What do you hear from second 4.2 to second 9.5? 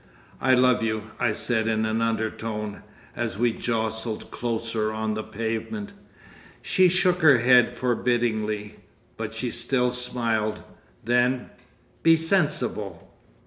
closer on the pavement. She shook her head forbiddingly, but